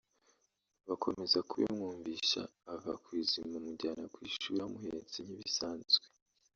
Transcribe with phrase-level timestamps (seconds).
[0.87, 2.41] bakomeza kubimwumvisha
[2.73, 6.05] ava ku izima amujyana ku ishuri amuhetse nk’ibisanzwe